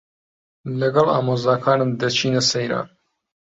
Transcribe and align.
لەگەڵ 0.79 1.07
ئامۆزاکانم 1.11 1.89
دەچینە 1.99 2.41
سەیران. 2.51 2.87